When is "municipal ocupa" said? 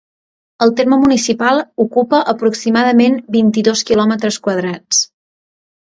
1.01-2.23